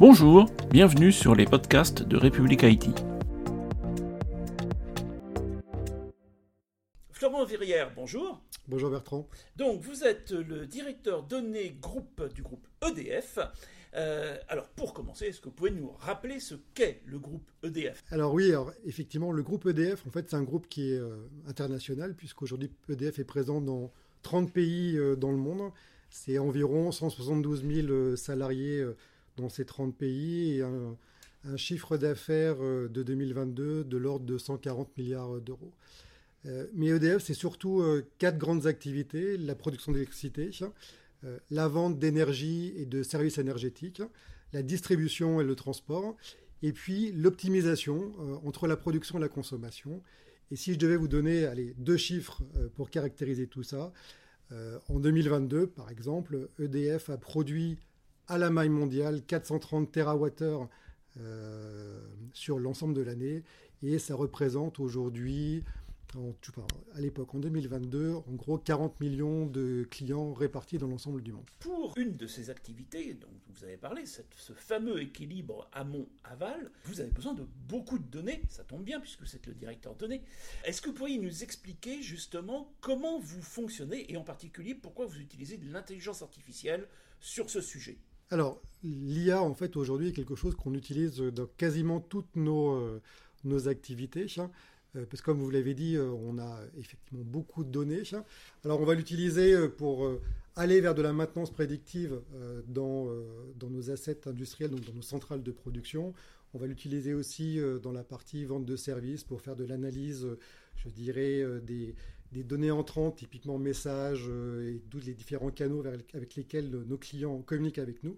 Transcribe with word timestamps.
Bonjour, 0.00 0.46
bienvenue 0.70 1.12
sur 1.12 1.34
les 1.34 1.44
podcasts 1.44 2.02
de 2.02 2.16
République 2.16 2.64
Haïti. 2.64 2.90
Florent 7.10 7.44
Verrières, 7.44 7.92
bonjour. 7.94 8.40
Bonjour 8.66 8.88
Bertrand. 8.88 9.28
Donc 9.56 9.82
vous 9.82 10.04
êtes 10.04 10.30
le 10.30 10.64
directeur 10.64 11.22
donné 11.24 11.76
groupe 11.82 12.32
du 12.34 12.40
groupe 12.40 12.66
EDF. 12.82 13.40
Euh, 13.94 14.38
alors 14.48 14.68
pour 14.68 14.94
commencer, 14.94 15.26
est-ce 15.26 15.40
que 15.42 15.50
vous 15.50 15.54
pouvez 15.54 15.70
nous 15.70 15.90
rappeler 15.98 16.40
ce 16.40 16.54
qu'est 16.72 17.02
le 17.04 17.18
groupe 17.18 17.50
EDF 17.62 18.02
Alors 18.10 18.32
oui, 18.32 18.48
alors, 18.48 18.72
effectivement, 18.86 19.32
le 19.32 19.42
groupe 19.42 19.66
EDF, 19.66 20.06
en 20.06 20.10
fait, 20.10 20.30
c'est 20.30 20.36
un 20.36 20.44
groupe 20.44 20.66
qui 20.70 20.92
est 20.92 20.98
euh, 20.98 21.28
international, 21.46 22.14
puisqu'aujourd'hui 22.14 22.70
EDF 22.88 23.18
est 23.18 23.24
présent 23.24 23.60
dans 23.60 23.92
30 24.22 24.50
pays 24.50 24.96
euh, 24.96 25.14
dans 25.14 25.30
le 25.30 25.36
monde. 25.36 25.72
C'est 26.08 26.38
environ 26.38 26.90
172 26.90 27.66
000 27.66 28.16
salariés 28.16 28.82
dans 29.36 29.48
ces 29.48 29.64
30 29.64 29.96
pays 29.96 30.58
et 30.58 30.62
un, 30.62 30.96
chiffre 31.56 31.96
d'affaires 31.96 32.58
de 32.58 33.02
2022 33.02 33.84
de 33.84 33.96
l'ordre 33.96 34.26
de 34.26 34.36
140 34.36 34.98
milliards 34.98 35.40
d'euros. 35.40 35.72
mais 36.74 36.88
EDF, 36.88 37.22
c'est 37.22 37.32
surtout 37.32 37.82
quatre 38.18 38.36
grandes 38.36 38.66
activités. 38.66 39.38
La 39.38 39.54
production 39.54 39.90
d'électricité, 39.90 40.50
euh, 41.24 41.38
la 41.50 41.68
vente 41.68 41.98
d'énergie 41.98 42.72
et 42.76 42.86
de 42.86 43.02
services 43.02 43.36
énergétiques, 43.36 44.02
la 44.54 44.62
distribution 44.62 45.40
et 45.40 45.44
le 45.44 45.54
transport, 45.54 46.16
et 46.62 46.72
puis 46.72 47.12
l'optimisation 47.12 48.12
euh, 48.20 48.36
entre 48.46 48.66
la 48.66 48.76
production 48.76 49.18
et 49.18 49.20
la 49.20 49.28
consommation. 49.28 50.02
Et 50.50 50.56
si 50.56 50.72
je 50.72 50.78
devais 50.78 50.96
vous 50.96 51.08
donner 51.08 51.44
allez, 51.44 51.74
deux 51.76 51.98
chiffres 51.98 52.42
euh, 52.56 52.68
pour 52.74 52.90
caractériser 52.90 53.46
tout 53.46 53.62
ça, 53.62 53.92
en 54.88 54.98
2022, 54.98 55.68
par 55.68 55.90
exemple, 55.90 56.48
EDF 56.58 57.08
a 57.08 57.16
produit 57.16 57.78
à 58.30 58.38
la 58.38 58.48
maille 58.48 58.68
mondiale 58.68 59.22
430 59.26 59.90
TWh 59.90 60.68
sur 62.32 62.58
l'ensemble 62.58 62.94
de 62.94 63.02
l'année, 63.02 63.42
et 63.82 63.98
ça 63.98 64.14
représente 64.14 64.78
aujourd'hui 64.78 65.64
à 66.94 67.00
l'époque, 67.00 67.34
en 67.36 67.38
2022, 67.38 68.14
en 68.14 68.32
gros 68.32 68.58
40 68.58 68.98
millions 69.00 69.46
de 69.46 69.86
clients 69.88 70.32
répartis 70.32 70.76
dans 70.76 70.88
l'ensemble 70.88 71.22
du 71.22 71.32
monde. 71.32 71.44
Pour 71.60 71.96
une 71.96 72.16
de 72.16 72.26
ces 72.26 72.50
activités 72.50 73.14
dont 73.14 73.28
vous 73.48 73.62
avez 73.62 73.76
parlé, 73.76 74.04
ce 74.06 74.52
fameux 74.54 75.00
équilibre 75.00 75.68
amont-aval, 75.72 76.72
vous 76.84 77.00
avez 77.00 77.12
besoin 77.12 77.34
de 77.34 77.46
beaucoup 77.68 77.98
de 77.98 78.08
données, 78.08 78.42
ça 78.48 78.64
tombe 78.64 78.82
bien 78.82 78.98
puisque 78.98 79.20
vous 79.20 79.36
êtes 79.36 79.46
le 79.46 79.54
directeur 79.54 79.94
données. 79.94 80.22
Est-ce 80.64 80.82
que 80.82 80.88
vous 80.88 80.96
pourriez 80.96 81.18
nous 81.18 81.44
expliquer 81.44 82.02
justement 82.02 82.72
comment 82.80 83.20
vous 83.20 83.42
fonctionnez 83.42 84.10
et 84.12 84.16
en 84.16 84.24
particulier 84.24 84.74
pourquoi 84.74 85.06
vous 85.06 85.20
utilisez 85.20 85.58
de 85.58 85.72
l'intelligence 85.72 86.22
artificielle 86.22 86.88
sur 87.20 87.50
ce 87.50 87.60
sujet? 87.60 87.98
Alors, 88.30 88.60
l'IA, 88.84 89.42
en 89.42 89.54
fait, 89.54 89.76
aujourd'hui, 89.76 90.08
est 90.08 90.12
quelque 90.12 90.36
chose 90.36 90.54
qu'on 90.54 90.74
utilise 90.74 91.18
dans 91.18 91.46
quasiment 91.56 92.00
toutes 92.00 92.36
nos, 92.36 92.72
euh, 92.74 93.00
nos 93.44 93.68
activités. 93.68 94.26
Euh, 94.38 95.06
parce 95.08 95.20
que 95.20 95.26
comme 95.26 95.38
vous 95.38 95.50
l'avez 95.50 95.74
dit, 95.74 95.96
euh, 95.96 96.10
on 96.10 96.38
a 96.38 96.60
effectivement 96.78 97.24
beaucoup 97.24 97.64
de 97.64 97.70
données. 97.70 98.02
Alors 98.64 98.80
on 98.80 98.84
va 98.84 98.94
l'utiliser 98.94 99.68
pour 99.68 100.10
aller 100.56 100.80
vers 100.80 100.94
de 100.94 101.02
la 101.02 101.12
maintenance 101.12 101.50
prédictive 101.50 102.20
dans, 102.66 103.08
dans 103.56 103.70
nos 103.70 103.90
assets 103.90 104.26
industriels, 104.26 104.70
donc 104.70 104.84
dans 104.84 104.94
nos 104.94 105.02
centrales 105.02 105.42
de 105.42 105.52
production. 105.52 106.12
On 106.54 106.58
va 106.58 106.66
l'utiliser 106.66 107.14
aussi 107.14 107.60
dans 107.82 107.92
la 107.92 108.02
partie 108.02 108.44
vente 108.44 108.64
de 108.64 108.76
services 108.76 109.22
pour 109.22 109.40
faire 109.40 109.54
de 109.54 109.64
l'analyse, 109.64 110.26
je 110.76 110.88
dirais, 110.88 111.44
des, 111.62 111.94
des, 112.32 112.42
données 112.42 112.70
entrantes, 112.70 113.16
typiquement 113.16 113.58
messages 113.58 114.28
et 114.28 114.80
tous 114.90 115.00
les 115.04 115.14
différents 115.14 115.50
canaux 115.50 115.84
avec 116.14 116.36
lesquels 116.36 116.70
nos 116.70 116.98
clients 116.98 117.40
communiquent 117.42 117.78
avec 117.78 118.02
nous. 118.04 118.16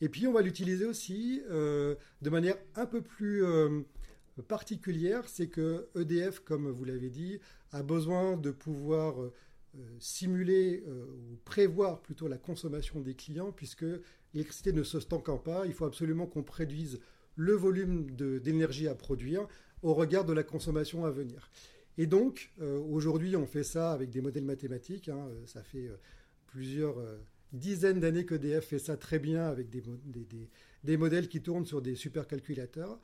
Et 0.00 0.08
puis 0.08 0.26
on 0.26 0.32
va 0.32 0.42
l'utiliser 0.42 0.84
aussi 0.84 1.42
de 1.48 2.30
manière 2.30 2.56
un 2.76 2.86
peu 2.86 3.02
plus 3.02 3.44
particulière, 4.42 5.28
c'est 5.28 5.48
que 5.48 5.88
EDF, 5.96 6.40
comme 6.40 6.68
vous 6.70 6.84
l'avez 6.84 7.10
dit, 7.10 7.40
a 7.72 7.82
besoin 7.82 8.36
de 8.36 8.50
pouvoir 8.50 9.20
euh, 9.20 9.32
simuler 9.98 10.82
euh, 10.86 11.04
ou 11.04 11.36
prévoir 11.44 12.00
plutôt 12.00 12.28
la 12.28 12.38
consommation 12.38 13.00
des 13.00 13.14
clients, 13.14 13.52
puisque 13.52 13.84
l'électricité 14.34 14.72
ne 14.72 14.82
se 14.82 15.00
stocke 15.00 15.42
pas. 15.42 15.66
Il 15.66 15.72
faut 15.72 15.84
absolument 15.84 16.26
qu'on 16.26 16.42
préduise 16.42 17.00
le 17.36 17.52
volume 17.52 18.10
d'énergie 18.40 18.88
à 18.88 18.94
produire 18.94 19.46
au 19.82 19.94
regard 19.94 20.24
de 20.24 20.32
la 20.32 20.42
consommation 20.42 21.04
à 21.04 21.10
venir. 21.10 21.50
Et 21.98 22.06
donc, 22.06 22.52
euh, 22.60 22.78
aujourd'hui, 22.78 23.36
on 23.36 23.46
fait 23.46 23.64
ça 23.64 23.92
avec 23.92 24.10
des 24.10 24.20
modèles 24.20 24.44
mathématiques. 24.44 25.08
Hein. 25.08 25.28
ça 25.46 25.62
fait 25.62 25.90
plusieurs 26.46 26.96
dizaines 27.52 28.00
d'années 28.00 28.24
qu'EDF 28.24 28.64
fait 28.64 28.78
ça 28.78 28.96
très 28.96 29.18
bien 29.18 29.46
avec 29.46 29.68
des, 29.70 30.96
modèles 30.96 31.28
qui 31.28 31.42
tournent 31.42 31.66
sur 31.66 31.82
des 31.82 31.94
supercalculateurs. 31.94 32.98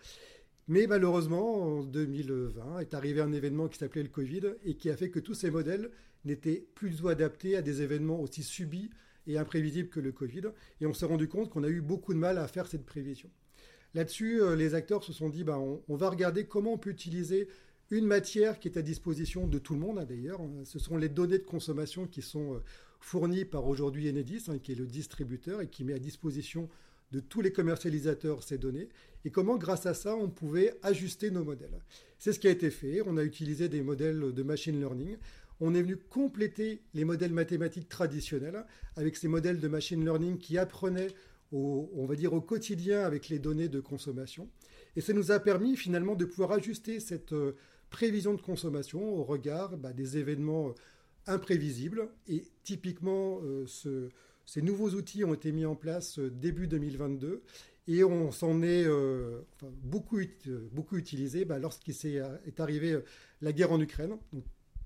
Mais 0.66 0.86
malheureusement, 0.86 1.78
en 1.78 1.82
2020, 1.82 2.78
est 2.80 2.94
arrivé 2.94 3.20
un 3.20 3.32
événement 3.32 3.68
qui 3.68 3.78
s'appelait 3.78 4.02
le 4.02 4.08
Covid 4.08 4.54
et 4.64 4.76
qui 4.76 4.88
a 4.88 4.96
fait 4.96 5.10
que 5.10 5.20
tous 5.20 5.34
ces 5.34 5.50
modèles 5.50 5.90
n'étaient 6.24 6.66
plus 6.74 6.90
du 6.90 7.08
adaptés 7.08 7.56
à 7.56 7.62
des 7.62 7.82
événements 7.82 8.20
aussi 8.20 8.42
subis 8.42 8.90
et 9.26 9.38
imprévisibles 9.38 9.88
que 9.88 10.00
le 10.00 10.12
Covid. 10.12 10.44
Et 10.80 10.86
on 10.86 10.94
s'est 10.94 11.06
rendu 11.06 11.28
compte 11.28 11.50
qu'on 11.50 11.64
a 11.64 11.68
eu 11.68 11.80
beaucoup 11.80 12.14
de 12.14 12.18
mal 12.18 12.38
à 12.38 12.48
faire 12.48 12.66
cette 12.66 12.86
prévision. 12.86 13.28
Là-dessus, 13.94 14.40
euh, 14.42 14.56
les 14.56 14.74
acteurs 14.74 15.04
se 15.04 15.12
sont 15.12 15.28
dit, 15.28 15.44
bah, 15.44 15.58
on, 15.58 15.96
va 15.96 16.10
regarder 16.10 16.46
comment 16.46 16.72
on 16.72 16.78
peut 16.78 16.90
utiliser 16.90 17.48
une 17.94 18.06
matière 18.06 18.58
qui 18.58 18.68
est 18.68 18.76
à 18.76 18.82
disposition 18.82 19.46
de 19.46 19.58
tout 19.58 19.74
le 19.74 19.80
monde, 19.80 19.98
hein, 19.98 20.04
d'ailleurs. 20.04 20.40
Ce 20.64 20.78
sont 20.78 20.96
les 20.96 21.08
données 21.08 21.38
de 21.38 21.44
consommation 21.44 22.06
qui 22.06 22.22
sont 22.22 22.54
euh, 22.54 22.58
fournies 23.00 23.44
par 23.44 23.66
aujourd'hui 23.66 24.08
Enedis, 24.08 24.44
hein, 24.48 24.58
qui 24.58 24.72
est 24.72 24.76
le 24.76 24.86
distributeur 24.86 25.60
et 25.60 25.68
qui 25.68 25.84
met 25.84 25.94
à 25.94 25.98
disposition 25.98 26.68
de 27.12 27.20
tous 27.20 27.40
les 27.40 27.52
commercialisateurs 27.52 28.42
ces 28.42 28.58
données 28.58 28.88
et 29.24 29.30
comment 29.30 29.56
grâce 29.56 29.86
à 29.86 29.94
ça 29.94 30.16
on 30.16 30.28
pouvait 30.28 30.74
ajuster 30.82 31.30
nos 31.30 31.44
modèles? 31.44 31.78
C'est 32.18 32.32
ce 32.32 32.40
qui 32.40 32.48
a 32.48 32.50
été 32.50 32.70
fait, 32.70 33.02
on 33.06 33.16
a 33.16 33.22
utilisé 33.22 33.68
des 33.68 33.82
modèles 33.82 34.32
de 34.32 34.42
machine 34.42 34.80
learning, 34.80 35.16
on 35.60 35.74
est 35.74 35.82
venu 35.82 35.96
compléter 35.96 36.80
les 36.94 37.04
modèles 37.04 37.32
mathématiques 37.32 37.88
traditionnels 37.88 38.64
avec 38.96 39.16
ces 39.16 39.28
modèles 39.28 39.60
de 39.60 39.68
machine 39.68 40.04
learning 40.04 40.38
qui 40.38 40.58
apprenaient 40.58 41.08
on 41.52 42.04
va 42.06 42.16
dire 42.16 42.32
au 42.32 42.40
quotidien 42.40 43.02
avec 43.02 43.28
les 43.28 43.38
données 43.38 43.68
de 43.68 43.78
consommation 43.78 44.48
et 44.96 45.00
ça 45.00 45.12
nous 45.12 45.30
a 45.30 45.38
permis 45.38 45.76
finalement 45.76 46.16
de 46.16 46.24
pouvoir 46.24 46.52
ajuster 46.52 46.98
cette 46.98 47.32
euh, 47.32 47.52
prévision 47.94 48.34
de 48.34 48.40
consommation 48.40 49.14
au 49.14 49.22
regard 49.22 49.76
bah, 49.76 49.92
des 49.92 50.18
événements 50.18 50.70
euh, 50.70 50.72
imprévisibles. 51.28 52.08
Et 52.26 52.42
typiquement 52.64 53.38
euh, 53.44 53.64
ce 53.68 54.08
ces 54.46 54.60
nouveaux 54.60 54.90
outils 54.90 55.24
ont 55.24 55.32
été 55.32 55.52
mis 55.52 55.64
en 55.64 55.76
place 55.76 56.18
euh, 56.18 56.28
début 56.28 56.66
2022 56.66 57.42
et 57.86 58.02
on 58.02 58.32
s'en 58.32 58.62
est 58.62 58.86
beaucoup, 59.82 60.18
beaucoup 60.72 60.96
utilisé 60.96 61.44
bah, 61.44 61.58
lorsqu'il 61.58 61.94
est 62.06 62.58
arrivé 62.58 62.98
la 63.42 63.52
guerre 63.52 63.72
en 63.72 63.80
Ukraine, 63.80 64.16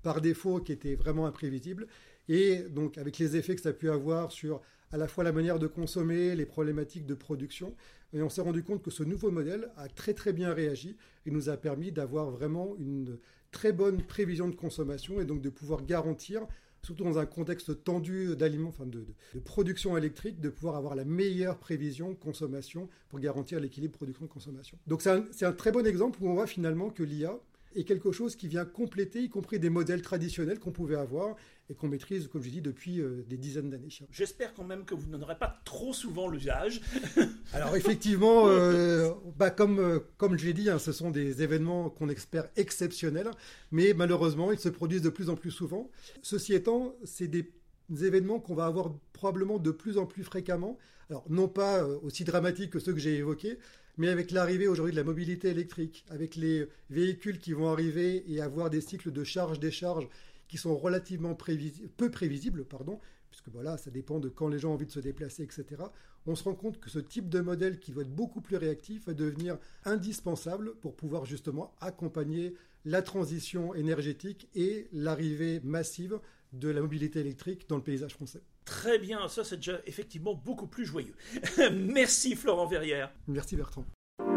par 0.03 0.19
défaut 0.19 0.59
qui 0.59 0.73
était 0.73 0.95
vraiment 0.95 1.25
imprévisible, 1.25 1.87
et 2.29 2.59
donc 2.69 2.97
avec 2.97 3.17
les 3.17 3.35
effets 3.35 3.55
que 3.55 3.61
ça 3.61 3.69
a 3.69 3.73
pu 3.73 3.89
avoir 3.89 4.31
sur 4.31 4.61
à 4.91 4.97
la 4.97 5.07
fois 5.07 5.23
la 5.23 5.31
manière 5.31 5.59
de 5.59 5.67
consommer, 5.67 6.35
les 6.35 6.45
problématiques 6.45 7.05
de 7.05 7.13
production. 7.13 7.75
On 8.13 8.29
s'est 8.29 8.41
rendu 8.41 8.63
compte 8.63 8.81
que 8.81 8.89
ce 8.89 9.03
nouveau 9.03 9.29
modèle 9.29 9.69
a 9.77 9.87
très 9.87 10.13
très 10.13 10.33
bien 10.33 10.53
réagi 10.53 10.95
et 11.25 11.31
nous 11.31 11.49
a 11.49 11.57
permis 11.57 11.91
d'avoir 11.91 12.31
vraiment 12.31 12.75
une 12.79 13.19
très 13.51 13.71
bonne 13.71 14.01
prévision 14.01 14.47
de 14.47 14.55
consommation 14.55 15.19
et 15.19 15.25
donc 15.25 15.41
de 15.41 15.49
pouvoir 15.49 15.85
garantir 15.85 16.47
surtout 16.81 17.03
dans 17.03 17.19
un 17.19 17.25
contexte 17.25 17.83
tendu 17.83 18.35
d'aliment, 18.37 18.69
enfin 18.69 18.85
de, 18.85 19.05
production 19.43 19.97
électrique, 19.97 20.39
de 20.39 20.49
pouvoir 20.49 20.75
avoir 20.75 20.95
la 20.95 21.03
meilleure 21.03 21.57
prévision 21.57 22.15
consommation 22.15 22.87
pour 23.09 23.19
garantir 23.19 23.59
l'équilibre 23.59 23.93
production-consommation. 23.97 24.77
Donc 24.87 25.01
c'est 25.01 25.09
un, 25.09 25.25
un, 25.41 25.51
très 25.51 25.71
bon 25.71 25.85
exemple 25.85 26.19
où 26.21 26.29
on 26.29 26.35
voit 26.35 26.47
finalement 26.47 26.89
que 26.89 27.03
l'IA 27.03 27.37
est 27.75 27.83
quelque 27.83 28.11
chose 28.11 28.35
qui 28.35 28.47
vient 28.47 28.65
compléter, 28.65 29.21
y 29.21 29.29
compris 29.29 29.59
des 29.59 29.69
modèles 29.69 30.01
traditionnels 30.01 30.59
qu'on 30.59 30.71
pouvait 30.71 30.95
avoir 30.95 31.35
et 31.69 31.75
qu'on 31.75 31.87
maîtrise, 31.87 32.27
comme 32.27 32.41
je 32.41 32.49
dis, 32.49 32.61
depuis 32.61 32.99
euh, 32.99 33.23
des 33.27 33.37
dizaines 33.37 33.69
d'années. 33.69 33.89
J'espère 34.11 34.53
quand 34.53 34.63
même 34.63 34.85
que 34.85 34.95
vous 34.95 35.07
n'en 35.07 35.21
aurez 35.21 35.37
pas 35.37 35.61
trop 35.65 35.93
souvent 35.93 36.27
l'usage. 36.27 36.81
Alors 37.53 37.75
effectivement, 37.75 38.47
euh, 38.47 39.11
bah, 39.37 39.51
comme, 39.51 39.79
euh, 39.79 39.99
comme 40.17 40.37
je 40.37 40.45
l'ai 40.45 40.53
dit, 40.53 40.69
hein, 40.69 40.79
ce 40.79 40.91
sont 40.91 41.11
des 41.11 41.43
événements 41.43 41.89
qu'on 41.89 42.09
espère 42.09 42.49
exceptionnels, 42.55 43.29
mais 43.71 43.93
malheureusement, 43.93 44.51
ils 44.51 44.59
se 44.59 44.69
produisent 44.69 45.03
de 45.03 45.09
plus 45.09 45.29
en 45.29 45.35
plus 45.35 45.51
souvent. 45.51 45.91
Ceci 46.23 46.55
étant, 46.55 46.95
c'est 47.03 47.27
des 47.27 47.51
événements 47.91 48.39
qu'on 48.39 48.55
va 48.55 48.65
avoir 48.65 48.93
probablement 49.13 49.59
de 49.59 49.71
plus 49.71 49.97
en 49.97 50.05
plus 50.05 50.23
fréquemment. 50.23 50.77
Alors 51.09 51.25
non 51.29 51.47
pas 51.47 51.83
aussi 52.03 52.23
dramatiques 52.23 52.71
que 52.71 52.79
ceux 52.79 52.93
que 52.93 52.99
j'ai 52.99 53.15
évoqués, 53.15 53.57
mais 53.97 54.09
avec 54.09 54.31
l'arrivée 54.31 54.67
aujourd'hui 54.67 54.93
de 54.93 54.97
la 54.97 55.03
mobilité 55.03 55.49
électrique, 55.49 56.05
avec 56.09 56.35
les 56.35 56.67
véhicules 56.89 57.39
qui 57.39 57.53
vont 57.53 57.69
arriver 57.69 58.23
et 58.31 58.41
avoir 58.41 58.69
des 58.69 58.81
cycles 58.81 59.11
de 59.11 59.23
charge-décharge 59.23 60.07
qui 60.47 60.57
sont 60.57 60.77
relativement 60.77 61.35
peu 61.35 62.09
prévisibles, 62.09 62.65
pardon, 62.65 62.99
puisque 63.29 63.49
voilà, 63.49 63.77
ça 63.77 63.91
dépend 63.91 64.19
de 64.19 64.29
quand 64.29 64.47
les 64.47 64.59
gens 64.59 64.71
ont 64.71 64.73
envie 64.75 64.85
de 64.85 64.91
se 64.91 64.99
déplacer, 64.99 65.43
etc. 65.43 65.83
On 66.25 66.35
se 66.35 66.43
rend 66.43 66.55
compte 66.55 66.79
que 66.79 66.89
ce 66.89 66.99
type 66.99 67.29
de 67.29 67.39
modèle 67.39 67.79
qui 67.79 67.91
doit 67.91 68.03
être 68.03 68.15
beaucoup 68.15 68.41
plus 68.41 68.55
réactif 68.55 69.05
va 69.05 69.13
devenir 69.13 69.57
indispensable 69.85 70.75
pour 70.75 70.95
pouvoir 70.95 71.25
justement 71.25 71.75
accompagner 71.81 72.55
la 72.85 73.01
transition 73.01 73.73
énergétique 73.75 74.47
et 74.55 74.87
l'arrivée 74.93 75.59
massive 75.63 76.19
de 76.53 76.69
la 76.69 76.81
mobilité 76.81 77.19
électrique 77.19 77.67
dans 77.69 77.75
le 77.75 77.83
paysage 77.83 78.13
français. 78.13 78.41
Très 78.65 78.99
bien, 78.99 79.27
ça 79.27 79.43
c'est 79.43 79.57
déjà 79.57 79.79
effectivement 79.85 80.33
beaucoup 80.33 80.67
plus 80.67 80.85
joyeux. 80.85 81.15
Merci 81.73 82.35
Florent 82.35 82.67
Verrière. 82.67 83.11
Merci 83.27 83.55
Bertrand. 83.55 83.85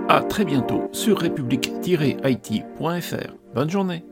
À 0.08 0.22
très 0.22 0.44
bientôt 0.44 0.88
sur 0.92 1.18
république-it.fr. 1.18 3.34
Bonne 3.54 3.70
journée. 3.70 4.04